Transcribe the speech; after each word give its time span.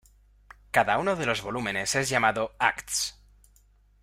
Cada 0.71 0.97
uno 0.97 1.15
de 1.15 1.27
los 1.27 1.43
volúmenes 1.43 1.93
es 1.93 2.09
llamado 2.09 2.55
"Acts". 2.57 3.21